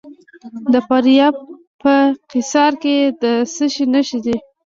[0.73, 1.35] د فاریاب
[1.81, 1.93] په
[2.31, 4.37] قیصار کې د څه شي نښې دي؟